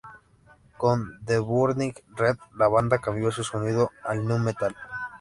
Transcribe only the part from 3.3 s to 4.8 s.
su sonido al nu metal.